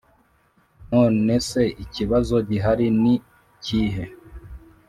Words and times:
nonese 0.91 1.61
ikibazo 1.83 2.35
gihari 2.49 2.87
nikihe 3.01 4.03